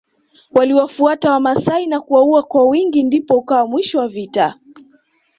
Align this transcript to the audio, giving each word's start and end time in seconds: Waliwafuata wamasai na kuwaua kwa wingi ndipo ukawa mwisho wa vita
Waliwafuata 0.51 1.31
wamasai 1.31 1.87
na 1.87 2.01
kuwaua 2.01 2.43
kwa 2.43 2.65
wingi 2.65 3.03
ndipo 3.03 3.37
ukawa 3.37 3.67
mwisho 3.67 3.99
wa 3.99 4.07
vita 4.07 4.59